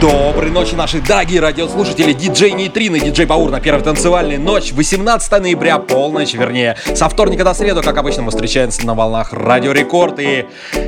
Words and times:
Доброй 0.00 0.50
ночи, 0.50 0.74
наши 0.74 1.00
дорогие 1.00 1.40
радиослушатели, 1.40 2.14
диджей 2.14 2.52
Нейтрин 2.52 2.94
и 2.94 3.00
диджей 3.00 3.26
Баур 3.26 3.50
на 3.50 3.60
первой 3.60 3.82
танцевальной 3.82 4.38
ночь, 4.38 4.72
18 4.72 5.32
ноября, 5.42 5.78
полночь, 5.78 6.32
вернее, 6.32 6.76
со 6.94 7.08
вторника 7.08 7.44
до 7.44 7.52
среду, 7.52 7.82
как 7.82 7.98
обычно, 7.98 8.22
мы 8.22 8.30
встречаемся 8.30 8.86
на 8.86 8.94
волнах 8.94 9.32
Радио 9.32 9.72
Рекорд, 9.72 10.18
и 10.18 10.46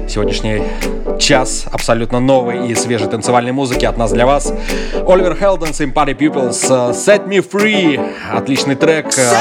сегодняшний 0.08 0.62
час 1.18 1.66
абсолютно 1.70 2.20
новой 2.20 2.68
и 2.68 2.74
свежей 2.74 3.08
танцевальной 3.08 3.52
музыки 3.52 3.84
от 3.84 3.98
нас 3.98 4.12
для 4.12 4.24
вас. 4.24 4.52
Оливер 5.06 5.36
Хелденс 5.36 5.80
и 5.80 5.84
Party 5.84 6.16
Pupils 6.16 6.64
э, 6.70 6.92
Set 6.92 7.28
Me 7.28 7.46
Free, 7.46 8.00
отличный 8.32 8.76
трек 8.76 9.06
э, 9.18 9.32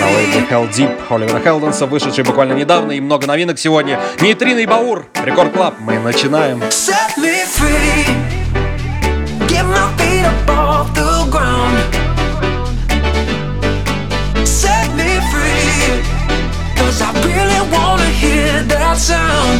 на 0.00 0.10
лейбле 0.10 0.46
Hell 0.48 0.70
Deep 0.70 0.96
Оливера 1.10 1.40
Хелденса, 1.40 1.86
вышедший 1.86 2.22
буквально 2.22 2.52
недавно, 2.52 2.92
и 2.92 3.00
много 3.00 3.26
новинок 3.26 3.58
сегодня. 3.58 3.98
Нейтрино 4.20 4.60
и 4.60 4.66
Баур, 4.66 5.06
Рекорд 5.24 5.52
Клаб, 5.52 5.74
мы 5.80 5.98
начинаем. 5.98 6.62
Set 6.62 7.16
me 7.18 7.44
free. 7.44 7.93
Get 9.52 9.64
my 9.76 9.86
feet 9.98 10.24
up 10.32 10.48
off 10.48 10.86
the 10.94 11.12
ground. 11.34 11.76
Set 14.46 14.86
me 15.00 15.10
I 17.00 17.10
really 17.26 17.62
wanna 17.74 18.10
hear 18.22 18.62
that 18.72 18.96
sound. 18.96 19.58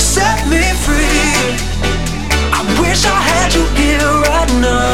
Set 0.00 0.38
me 0.52 0.62
free. 0.84 1.34
I 2.58 2.60
wish 2.80 3.04
I 3.04 3.18
had 3.30 3.54
you 3.54 3.64
here 3.80 4.12
right 4.28 4.50
now. 4.60 4.93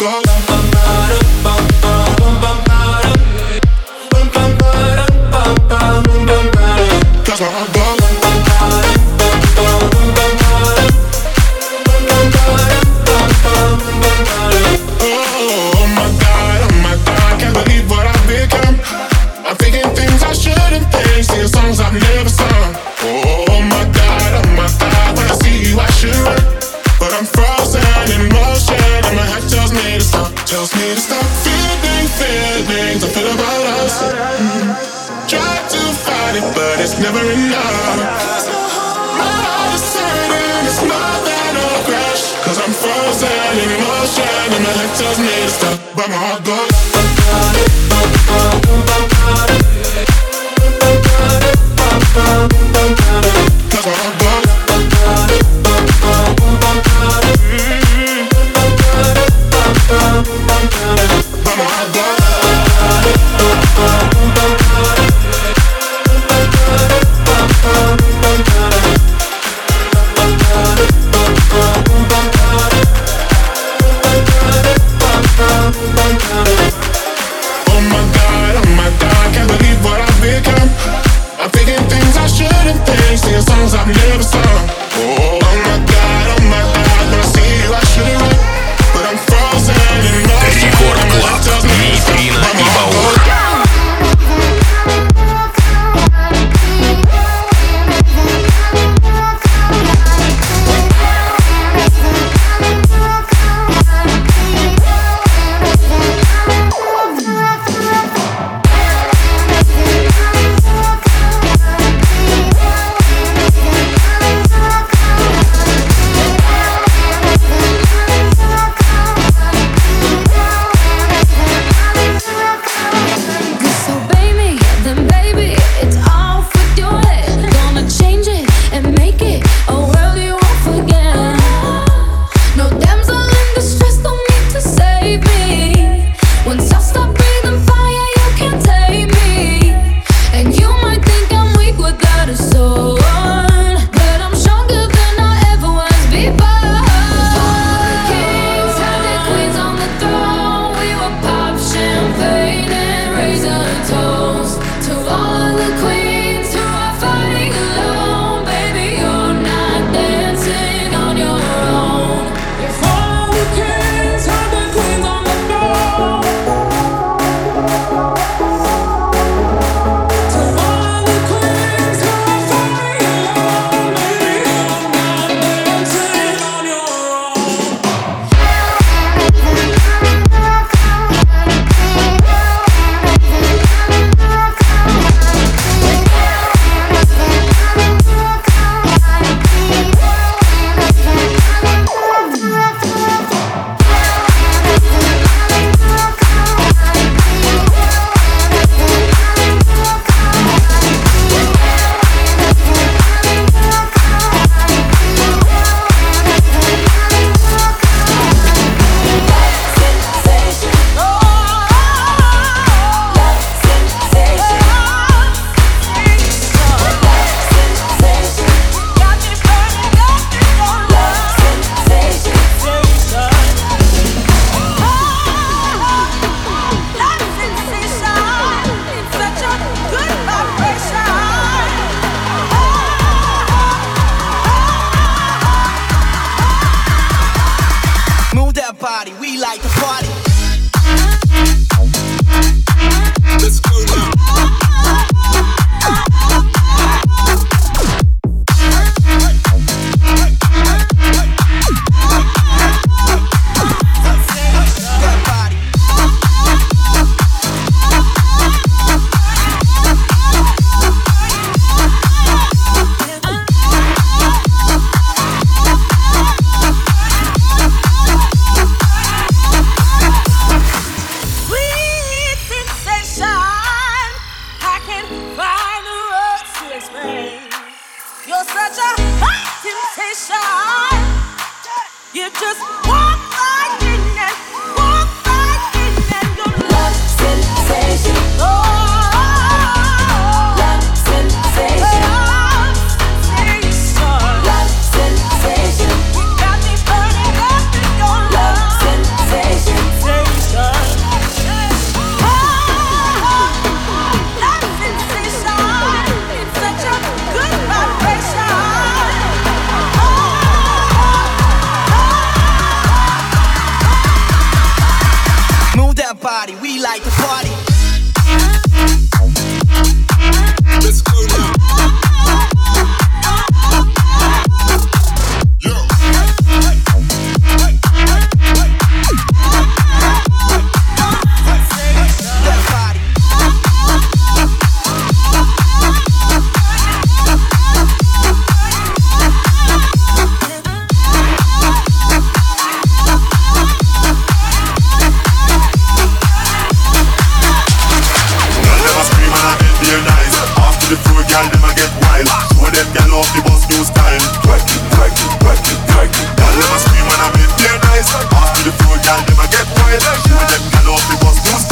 gal 351.31 351.47
dem 351.47 351.63
a 351.63 351.71
get 351.73 351.91
wild. 352.03 352.27
Two 352.51 352.67
of 352.67 352.71
them 352.75 352.87
gal 352.91 353.13
off 353.15 353.29
the 353.31 353.41
bus 353.47 353.63
new 353.71 353.83
style. 353.87 354.25
Twerk 354.43 354.67
it, 354.67 354.83
twerk 354.91 355.15
it, 355.15 355.31
twerk 355.39 355.63
it, 355.71 355.79
twerk 355.87 356.11
it. 356.11 356.27
Gal 356.35 356.53
dem 356.59 356.73
a 356.75 356.77
scream 356.83 357.07
and 357.07 357.21
I 357.23 357.27
make 357.39 357.53
their 357.55 357.77
nice. 357.87 358.11
Off 358.35 358.51
to 358.55 358.61
the 358.67 358.73
floor, 358.83 358.99
gal 359.07 359.19
dem 359.23 359.39
a 359.39 359.45
get 359.47 359.67
wild. 359.79 360.03
Two 360.27 360.35
of 360.35 360.47
them 360.51 360.63
gal 360.75 360.93
off 360.93 361.03
the 361.07 361.15
bus 361.23 361.39
new 361.39 361.55
style. 361.55 361.70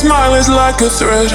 Smile 0.00 0.32
is 0.34 0.48
like 0.48 0.80
a 0.80 0.88
thread. 0.88 1.28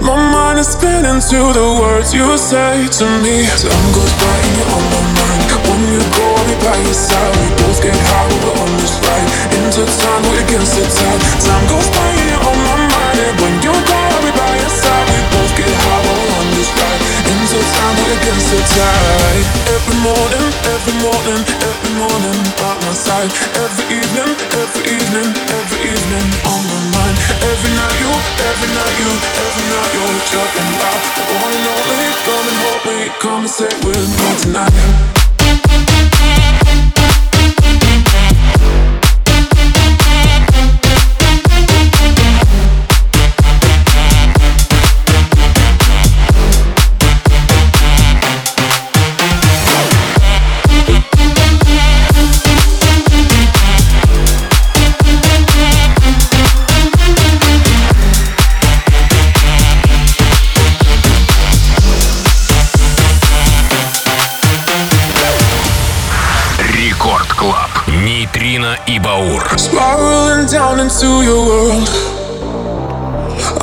My 0.00 0.16
mind 0.16 0.56
is 0.56 0.72
spinning 0.72 1.20
to 1.20 1.40
the 1.52 1.68
words 1.76 2.16
you 2.16 2.24
say 2.40 2.88
to 2.88 3.06
me. 3.20 3.44
Time 3.60 3.88
goes 3.92 4.14
by 4.16 4.36
and 4.40 4.54
you're 4.56 4.72
on 4.72 4.84
my 4.88 5.02
mind. 5.20 5.44
When 5.68 5.80
you 5.92 6.00
go, 6.16 6.24
I'll 6.24 6.48
be 6.48 6.56
by 6.64 6.78
your 6.80 6.96
side. 6.96 7.34
We 7.44 7.48
both 7.60 7.80
get 7.84 7.92
high, 7.92 8.28
we're 8.40 8.56
on 8.56 8.72
this 8.80 8.96
ride. 9.04 9.28
Into 9.52 9.84
time, 9.84 10.22
we're 10.32 10.40
against 10.48 10.80
the 10.80 10.84
tide. 10.88 11.20
Time 11.44 11.64
goes 11.68 11.88
by 11.92 12.08
and 12.08 12.28
you're 12.32 12.46
on 12.48 12.56
my 12.56 12.76
mind. 12.88 13.16
And 13.20 13.36
when 13.36 13.54
you 13.60 13.74
go, 13.84 13.92
I'll 13.92 14.24
be 14.24 14.32
by 14.32 14.48
your 14.56 14.72
side. 14.72 15.06
We 15.12 15.20
both 15.28 15.52
get 15.60 15.68
high, 15.68 16.02
we're 16.08 16.32
on 16.40 16.46
this 16.56 16.72
ride. 16.72 17.00
Into 17.28 17.58
time, 17.76 17.94
we're 18.00 18.16
against 18.16 18.48
the 18.48 18.60
tide. 18.64 19.44
Every 19.76 19.98
morning, 20.00 20.46
every 20.72 20.96
morning, 21.04 21.40
every 21.68 21.92
morning, 22.00 22.38
by 22.56 22.77
Every 23.18 23.96
evening, 23.98 24.30
every 24.54 24.94
evening, 24.94 25.34
every 25.50 25.90
evening, 25.90 26.28
on 26.46 26.62
my 26.70 26.78
mind. 26.94 27.16
Every 27.42 27.70
night, 27.74 27.98
you, 27.98 28.14
every 28.46 28.70
night, 28.70 28.94
you, 28.94 29.10
every 29.42 29.64
night, 29.74 29.90
you're 29.90 30.22
talking 30.30 30.68
about 30.78 31.02
one 31.42 31.52
and 31.52 31.66
only. 31.66 32.14
Come 32.22 32.46
and 32.46 32.58
hold 32.62 32.82
me, 32.86 33.10
come 33.18 33.40
and 33.40 33.50
stay 33.50 33.74
with 33.82 34.06
me 34.06 34.36
tonight. 34.42 35.17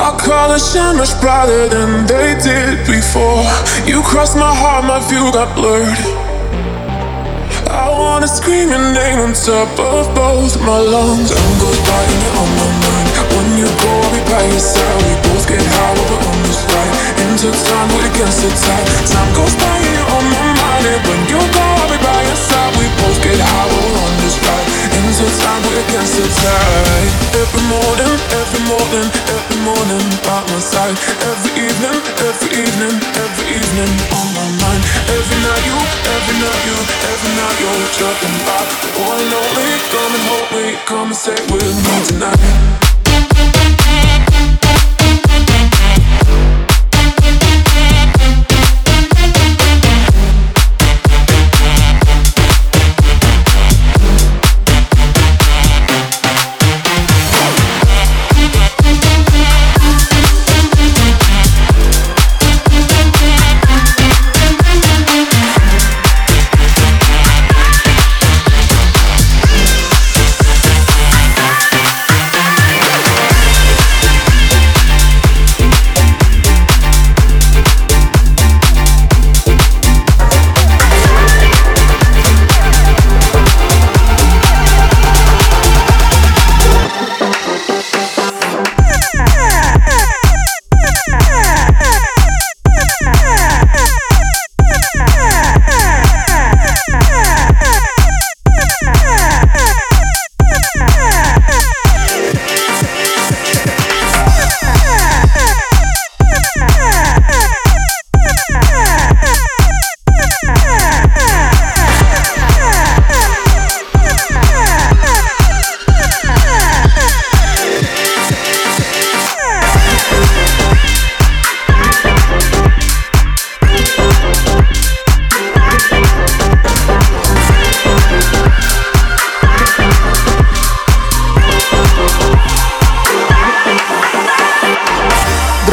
Our 0.05 0.13
colors 0.21 0.61
shine 0.71 0.97
much 0.97 1.17
brighter 1.19 1.67
than 1.67 2.05
they 2.05 2.37
did 2.37 2.85
before. 2.85 3.41
You 3.89 4.05
crossed 4.05 4.37
my 4.37 4.53
heart, 4.53 4.85
my 4.85 5.01
view 5.09 5.33
got 5.33 5.49
blurred. 5.57 5.97
I 7.73 7.89
wanna 7.89 8.29
scream 8.29 8.69
your 8.69 8.85
name 8.93 9.17
on 9.17 9.33
top 9.33 9.65
of 9.81 10.05
both 10.13 10.61
my 10.61 10.77
lungs. 10.77 11.33
Time 11.33 11.55
goes 11.57 11.81
by 11.89 12.03
and 12.05 12.37
on 12.37 12.49
my 12.53 12.69
mind. 12.85 13.09
When 13.33 13.49
you 13.57 13.65
go, 13.65 13.89
I'll 13.89 14.13
be 14.13 14.21
by 14.29 14.45
your 14.45 14.61
side. 14.61 14.97
We 15.09 15.13
both 15.25 15.45
get 15.49 15.65
high, 15.65 15.97
we're 15.97 16.21
on 16.21 16.37
this 16.45 16.61
ride. 16.69 16.93
Into 17.25 17.49
time, 17.65 17.89
we're 17.97 18.05
against 18.05 18.45
the 18.45 18.51
tide. 18.61 18.85
Time 19.09 19.31
goes 19.33 19.57
by 19.57 19.73
and 19.73 19.89
you're 19.89 20.11
on 20.21 20.25
my 20.29 20.45
mind. 20.53 20.85
And 20.85 21.01
when 21.01 21.21
you 21.33 21.41
go, 21.49 21.65
I'll 21.65 21.89
be 21.89 21.97
by 21.97 22.21
your 22.29 22.39
side. 22.45 22.71
We 22.77 22.85
both 23.01 23.17
get 23.25 23.41
high, 23.41 23.84
this 25.17 25.39
ride. 25.39 25.45
Time, 25.45 25.61
we're 25.63 25.79
against. 25.87 26.15
Every 27.35 27.63
morning, 27.69 28.15
every 28.35 28.63
morning, 28.67 29.07
every 29.31 29.59
morning 29.63 30.05
by 30.23 30.41
my 30.51 30.59
side. 30.59 30.95
Every 31.29 31.51
evening, 31.55 31.99
every 32.25 32.49
evening, 32.51 32.95
every 33.23 33.45
evening 33.55 33.91
on 34.11 34.27
my 34.35 34.47
mind. 34.63 34.81
Every 35.07 35.39
night 35.45 35.63
you, 35.67 35.77
every 36.15 36.35
night 36.41 36.61
you, 36.67 36.77
every 37.11 37.31
night 37.39 37.55
you're 37.61 37.87
dropping 37.99 38.37
by. 38.47 38.61
One 39.05 39.19
and 39.19 39.33
only, 39.33 39.67
come 39.91 40.11
and 40.15 40.25
hold 40.27 40.47
me, 40.55 40.65
come 40.85 41.07
and 41.07 41.15
stay 41.15 41.39
with 41.51 41.63
me 41.63 41.95
tonight. 42.07 42.84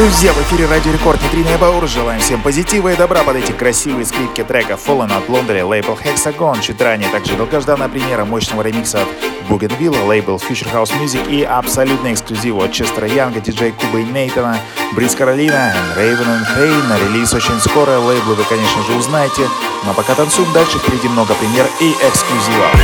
Друзья, 0.03 0.33
в 0.33 0.41
эфире 0.41 0.65
Радио 0.65 0.91
Рекорд 0.91 1.23
Нитрина 1.23 1.55
и 1.55 1.57
Баур. 1.57 1.87
Желаем 1.87 2.19
всем 2.19 2.41
позитива 2.41 2.91
и 2.91 2.97
добра 2.97 3.23
под 3.23 3.37
эти 3.37 3.53
красивые 3.53 4.05
скрипки 4.05 4.43
трека 4.43 4.73
Fallen 4.73 5.15
от 5.15 5.29
Лондри, 5.29 5.61
лейбл 5.61 5.97
Hexagon. 5.97 6.59
Чуть 6.59 6.81
ранее 6.81 7.09
также 7.09 7.37
долгожданная 7.37 7.87
премьера 7.87 8.25
мощного 8.25 8.63
ремикса 8.63 9.03
от 9.03 9.07
Bougainville, 9.47 10.05
лейбл 10.05 10.35
Future 10.35 10.69
House 10.73 10.91
Music 11.01 11.31
и 11.31 11.43
абсолютный 11.43 12.11
эксклюзив 12.11 12.57
от 12.57 12.73
Честера 12.73 13.07
Янга, 13.07 13.39
диджей 13.39 13.71
Куба 13.71 13.99
и 13.99 14.03
Нейтана, 14.03 14.57
Бриз 14.91 15.15
Каролина, 15.15 15.73
Raven 15.95 16.27
and 16.27 16.57
Pain. 16.57 17.07
Релиз 17.07 17.33
очень 17.33 17.61
скоро, 17.61 17.97
лейблы 17.99 18.35
вы, 18.35 18.43
конечно 18.43 18.83
же, 18.83 18.97
узнаете. 18.97 19.47
Но 19.85 19.93
пока 19.93 20.15
танцуем 20.15 20.51
дальше, 20.51 20.79
впереди 20.79 21.07
много 21.07 21.33
премьер 21.35 21.65
и 21.79 21.91
эксклюзивов. 21.91 22.75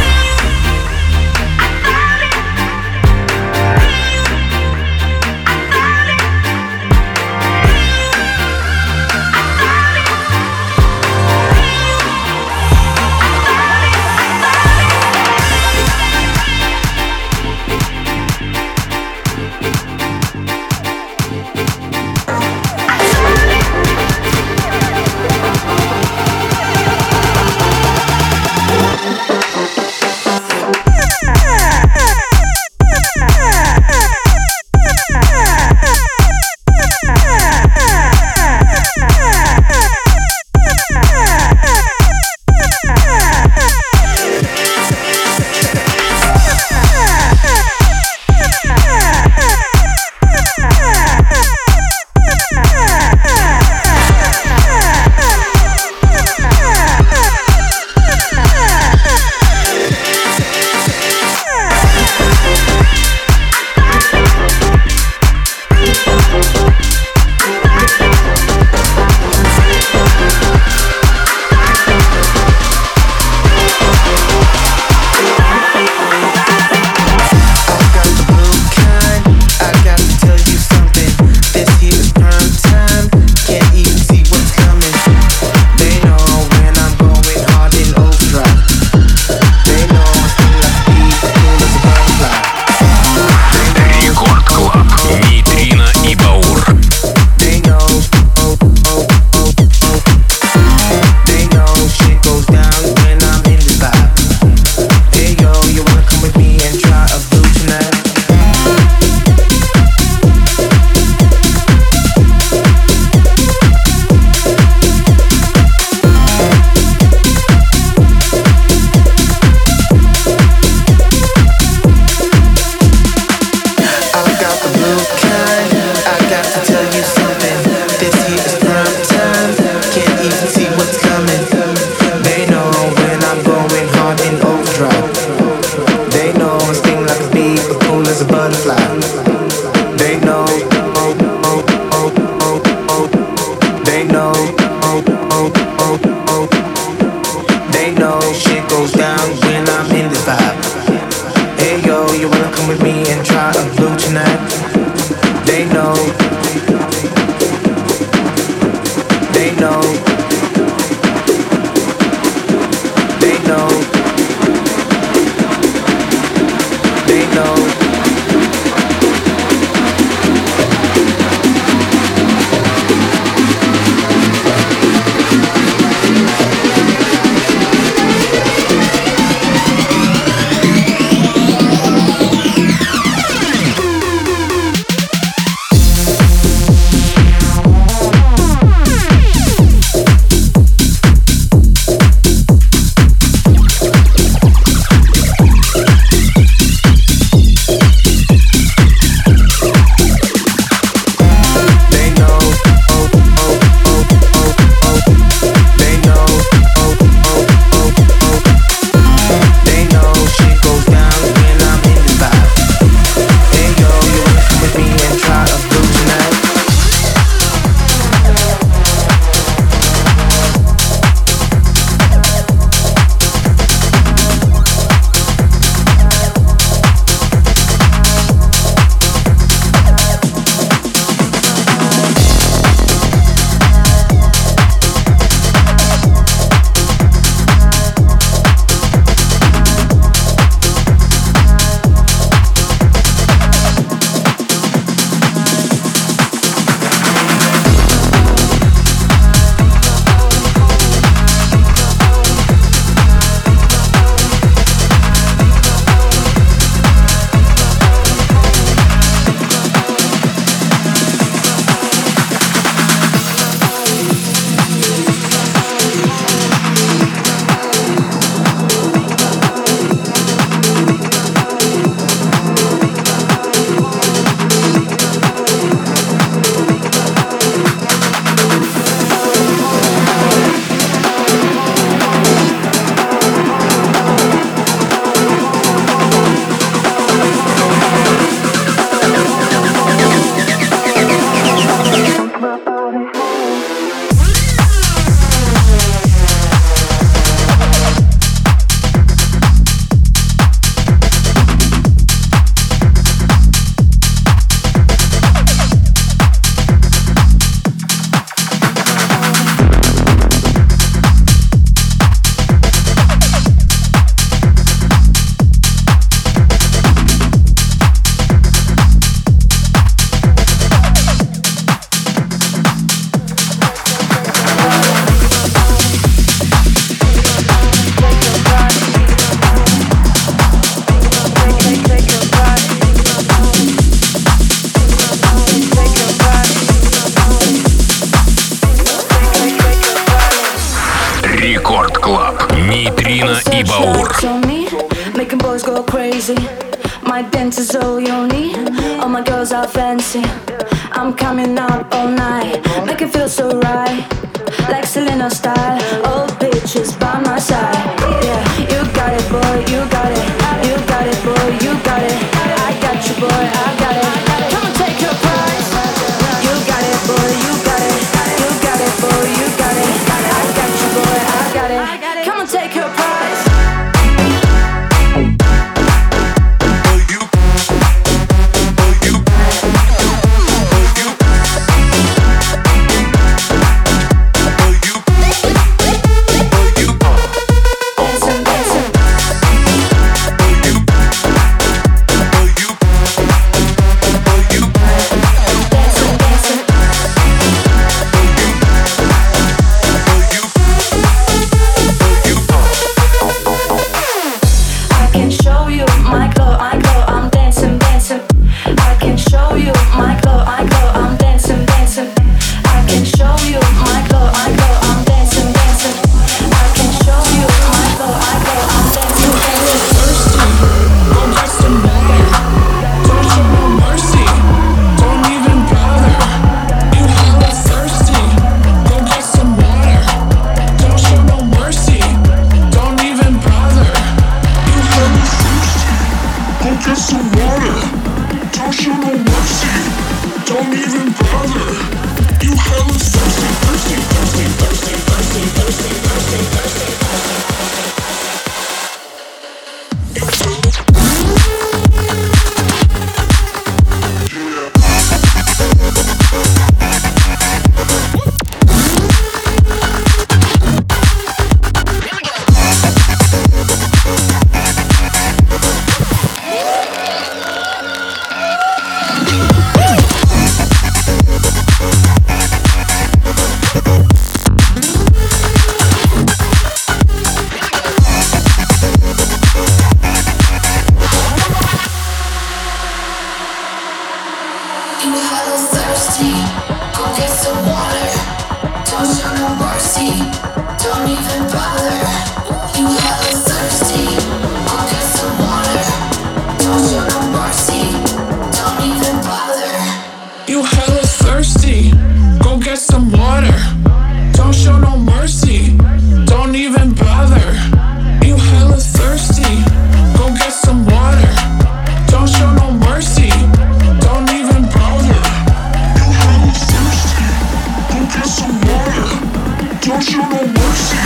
no 520.29 520.45
mercy. 520.45 521.05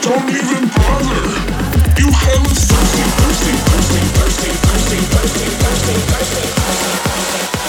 Don't 0.00 0.28
even 0.30 0.68
bother. 0.72 1.20
You 2.00 2.08
thirsty, 2.70 3.02
thirsty, 3.18 3.52
thirsty, 3.68 4.00
thirsty, 4.16 4.98
thirsty, 5.04 5.46
thirsty, 5.60 5.94
thirsty, 6.08 6.46
thirsty. 6.56 7.65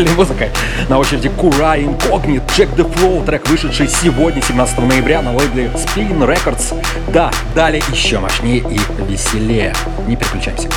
танцевальной 0.00 0.14
музыкой. 0.14 0.50
На 0.88 0.98
очереди 0.98 1.28
Кура 1.28 1.78
Инкогнит, 1.78 2.42
Check 2.56 2.74
the 2.76 2.90
Flow, 2.94 3.24
трек, 3.24 3.48
вышедший 3.48 3.88
сегодня, 3.88 4.42
17 4.42 4.78
ноября, 4.78 5.22
на 5.22 5.34
лейбле 5.34 5.70
Spin 5.74 6.18
Records. 6.18 6.74
Да, 7.12 7.30
далее 7.54 7.82
еще 7.92 8.18
мощнее 8.18 8.58
и 8.58 8.80
веселее. 9.08 9.74
Не 10.06 10.16
переключаемся. 10.16 10.68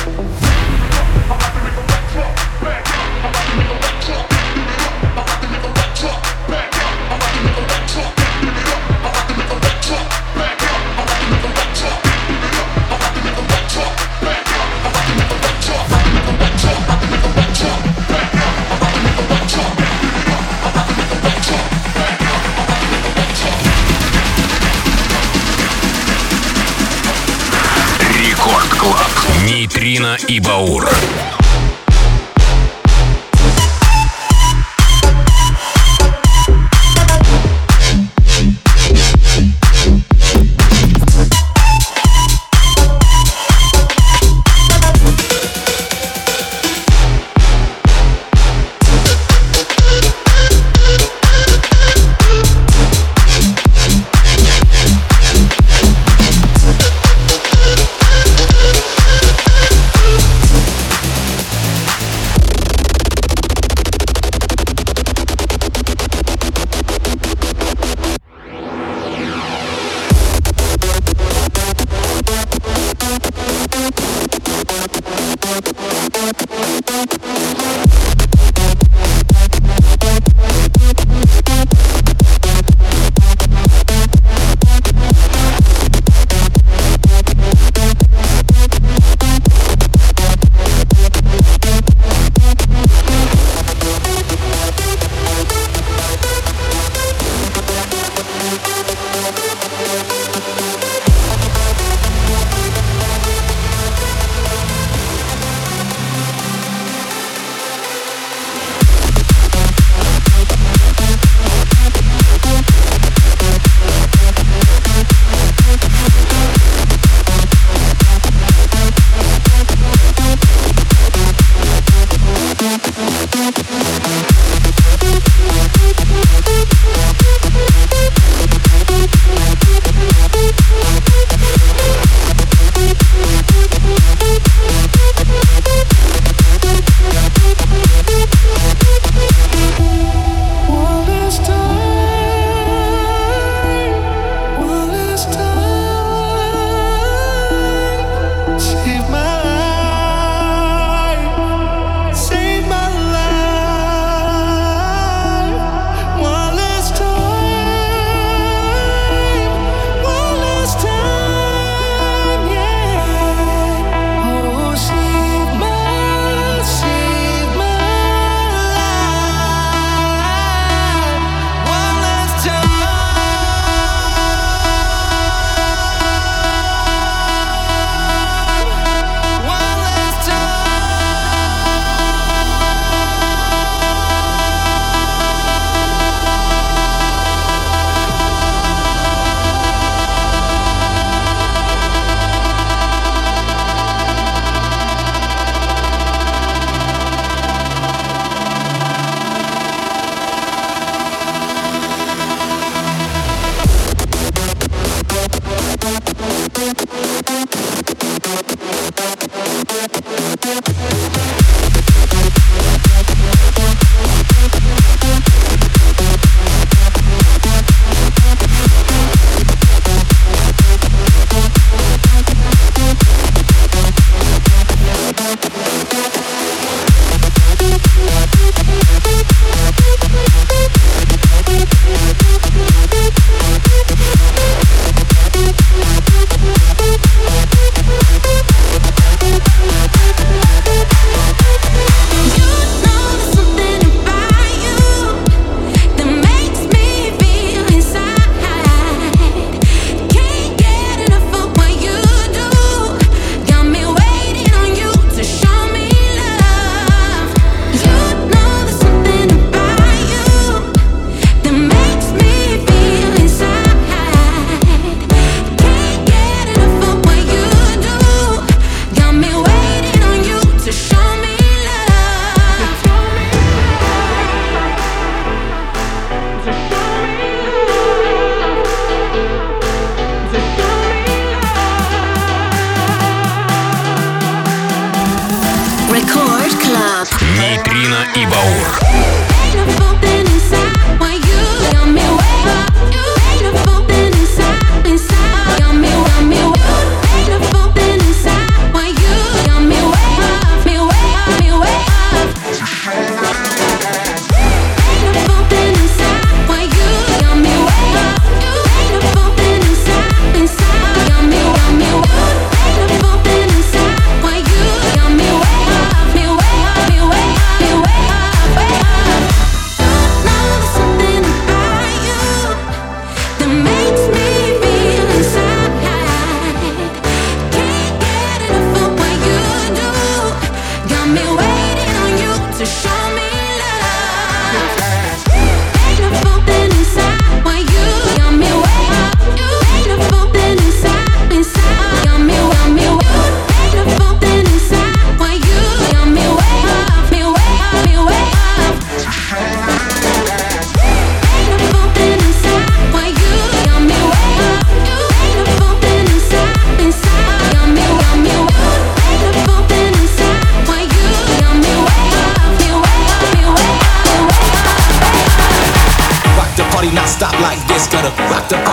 Нейтрино 29.94 30.16
и 30.26 30.40
Баур. 30.40 30.90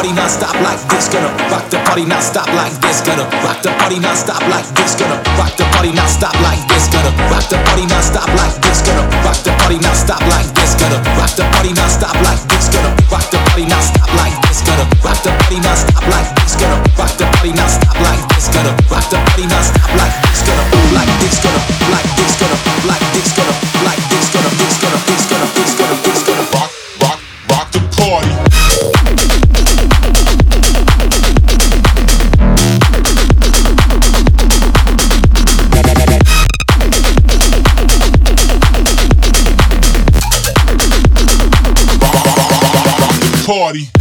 Party 0.02 0.16
non-stop 0.18 0.56
like 0.66 0.82
this. 0.90 1.08
Gonna 1.14 1.30
rock 1.54 1.70
the 1.70 1.78
party 1.86 2.06
non-stop 2.06 2.48
like 2.58 2.74
this. 2.82 3.02
Gonna 3.06 3.22
rock 3.46 3.62
the 3.62 3.70
party 3.78 4.00
non-stop 4.00 4.42
like 4.50 4.66
this. 4.74 4.98
Gonna 4.98 5.14
rock 5.38 5.54
the 5.62 5.66
party 5.78 5.94
non-stop 5.94 6.34
like 6.42 6.58
this. 6.74 6.90
Gonna 6.90 7.14
rock 7.30 7.46
the 7.46 7.62
party 7.70 7.86
non-stop 7.86 8.26
like 8.34 8.58
this. 8.66 8.82
Gonna 8.82 9.06
rock 9.22 9.38
the 9.46 9.54
party 9.62 9.78
non-stop 9.78 10.22
like 10.26 10.50
this. 10.58 10.74
Gonna 10.74 10.98
rock 11.22 11.30
the 11.38 11.46
party 11.54 11.70
non-stop 11.78 12.18
like 12.26 12.42
this. 12.50 12.66
Gonna 12.74 12.90
rock 13.14 13.30
the 13.30 13.38
party 13.46 13.66
non-stop 13.70 14.10
like 14.18 14.38
this. 14.42 14.62
Gonna 14.66 14.86
rock 15.06 15.22
the 15.22 15.30
party 15.38 15.60
non-stop 15.62 16.02
like 16.10 16.30
this. 16.34 16.54
Gonna 16.58 16.78
rock 16.98 17.14
the 17.22 17.26
party 17.30 17.52
non-stop 17.54 17.96
like 18.02 18.26
this. 18.34 18.46
Gonna 18.50 18.74
rock 18.90 19.06
the 19.06 19.18
party 19.22 19.46
non-stop 19.46 19.92
like 20.02 20.16
this. 20.26 20.42
Gonna 20.50 20.66
like 20.98 21.14
this. 21.22 21.38
Gonna 21.46 21.62
like 21.94 22.10
this. 22.18 22.34
Gonna 22.42 22.58
like 22.90 23.06
this. 23.14 23.30
Gonna 23.38 23.54
like 23.86 24.01
Party. 43.52 44.01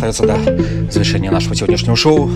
остается 0.00 0.26
до 0.26 0.90
завершения 0.90 1.30
нашего 1.30 1.54
сегодняшнего 1.54 1.94
шоу. 1.94 2.30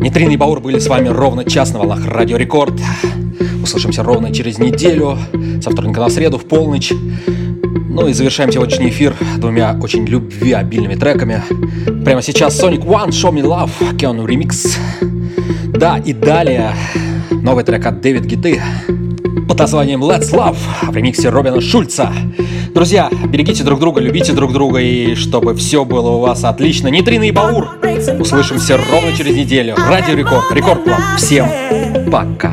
Нитрин 0.00 0.30
и 0.30 0.36
Баур 0.36 0.60
были 0.60 0.78
с 0.78 0.86
вами 0.86 1.08
ровно 1.08 1.44
час 1.44 1.72
на 1.72 1.78
волнах 1.78 2.06
Радио 2.06 2.38
Рекорд. 2.38 2.80
Услышимся 3.62 4.02
ровно 4.02 4.32
через 4.32 4.58
неделю, 4.58 5.18
со 5.62 5.70
вторника 5.70 6.00
на 6.00 6.08
среду 6.08 6.38
в 6.38 6.46
полночь. 6.46 6.90
Ну 6.90 8.08
и 8.08 8.14
завершаем 8.14 8.50
сегодняшний 8.50 8.88
эфир 8.88 9.14
двумя 9.36 9.78
очень 9.80 10.06
любвеобильными 10.06 10.94
треками. 10.94 11.42
Прямо 12.02 12.22
сейчас 12.22 12.58
Sonic 12.58 12.84
One, 12.84 13.08
Show 13.08 13.30
Me 13.30 13.42
Love, 13.42 13.96
Keanu 13.98 14.24
Remix. 14.24 14.78
Да, 15.68 15.98
и 15.98 16.14
далее 16.14 16.74
новый 17.30 17.64
трек 17.64 17.84
от 17.84 18.00
Дэвид 18.00 18.24
Гиты 18.24 18.62
под 19.46 19.58
названием 19.58 20.02
Let's 20.02 20.32
Love 20.32 20.56
в 20.82 20.96
ремиксе 20.96 21.28
Робина 21.28 21.60
Шульца. 21.60 22.10
Друзья, 22.74 23.08
берегите 23.28 23.62
друг 23.62 23.78
друга, 23.78 24.00
любите 24.00 24.32
друг 24.32 24.52
друга 24.52 24.80
и 24.80 25.14
чтобы 25.14 25.54
все 25.54 25.84
было 25.84 26.10
у 26.10 26.18
вас 26.18 26.42
отлично. 26.42 26.88
Нитрина 26.88 27.22
и 27.22 27.30
Баур. 27.30 27.78
Услышимся 28.18 28.76
ровно 28.76 29.16
через 29.16 29.36
неделю. 29.36 29.76
Радио 29.76 30.14
Рекорд. 30.14 30.50
Рекорд 30.50 30.82
Клаб. 30.82 31.00
Всем 31.16 31.46
пока. 32.10 32.52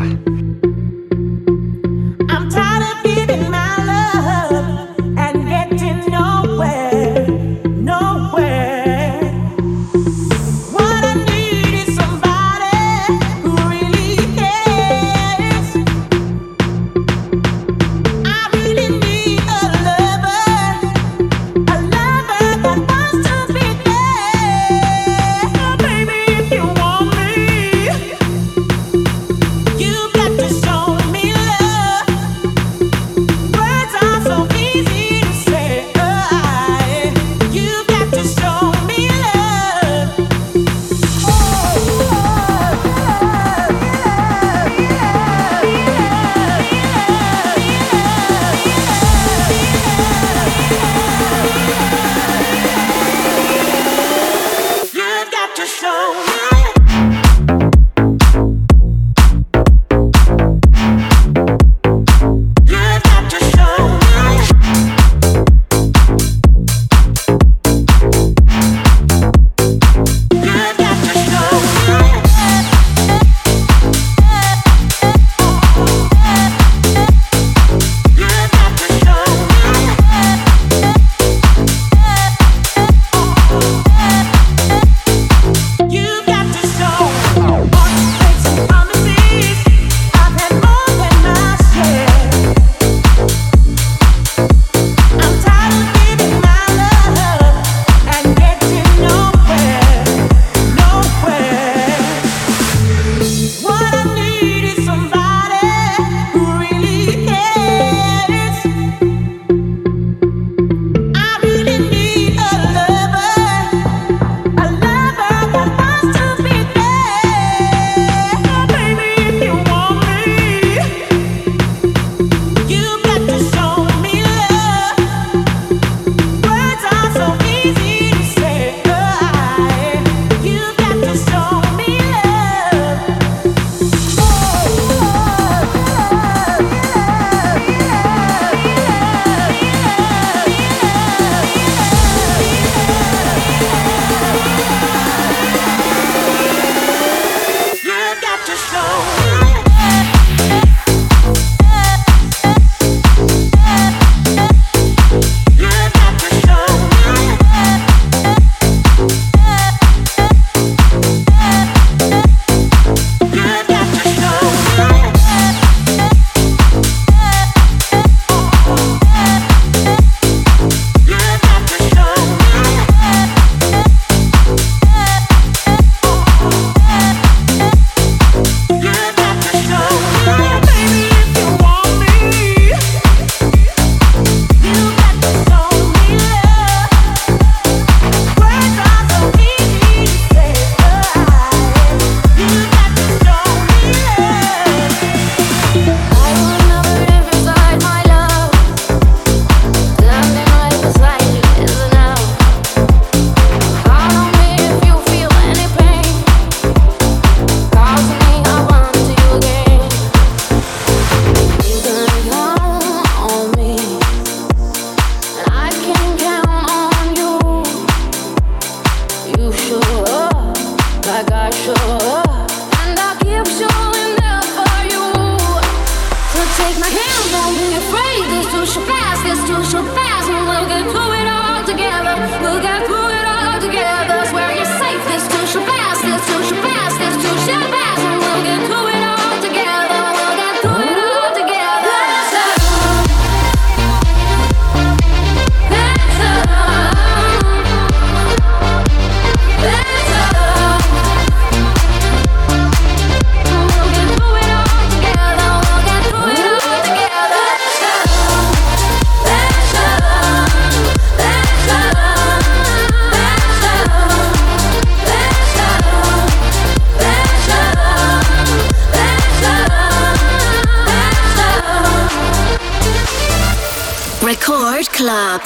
Afraid 274.81 275.41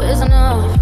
there's 0.00 0.20
too 0.20 0.79